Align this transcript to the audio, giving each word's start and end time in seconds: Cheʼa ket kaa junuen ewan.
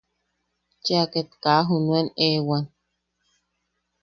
Cheʼa 0.83 1.05
ket 1.13 1.29
kaa 1.43 1.61
junuen 1.67 2.07
ewan. 2.29 2.63